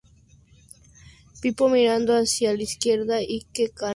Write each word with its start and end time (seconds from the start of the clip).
Pipo 1.41 1.69
mirando 1.69 2.13
hacia 2.17 2.55
la 2.55 2.63
izquierda 2.63 3.21
y 3.21 3.41
C-Kan 3.41 3.49
hacia 3.53 3.65
la 3.65 3.65
derecha. 3.65 3.85